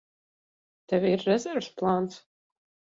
Tev 0.93 1.07
ir 1.11 1.21
rezerves 1.29 1.71
plāns? 1.83 2.21